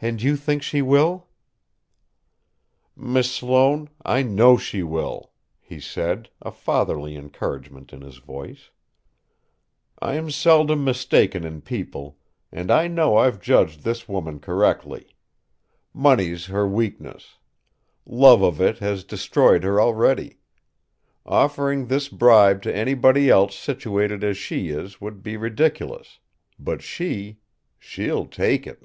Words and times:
"And 0.00 0.22
you 0.22 0.36
think 0.36 0.62
she 0.62 0.80
will?" 0.80 1.26
"Miss 2.94 3.32
Sloane, 3.34 3.90
I 4.04 4.22
know 4.22 4.56
she 4.56 4.84
will," 4.84 5.32
he 5.60 5.80
said, 5.80 6.30
a 6.40 6.52
fatherly 6.52 7.16
encouragement 7.16 7.92
in 7.92 8.02
his 8.02 8.18
voice. 8.18 8.70
"I'm 10.00 10.30
seldom 10.30 10.84
mistaken 10.84 11.42
in 11.42 11.62
people; 11.62 12.16
and 12.52 12.70
I 12.70 12.86
know 12.86 13.16
I've 13.16 13.40
judged 13.40 13.82
this 13.82 14.06
woman 14.06 14.38
correctly. 14.38 15.16
Money's 15.92 16.46
her 16.46 16.68
weakness. 16.68 17.38
Love 18.06 18.40
of 18.40 18.60
it 18.60 18.78
has 18.78 19.02
destroyed 19.02 19.64
her 19.64 19.80
already. 19.80 20.38
Offering 21.26 21.88
this 21.88 22.08
bribe 22.08 22.62
to 22.62 22.76
anybody 22.76 23.30
else 23.30 23.58
situated 23.58 24.22
as 24.22 24.36
she 24.38 24.68
is 24.68 25.00
would 25.00 25.24
be 25.24 25.36
ridiculous 25.36 26.20
but 26.56 26.82
she 26.82 27.40
she'll 27.80 28.26
take 28.26 28.64
it." 28.64 28.84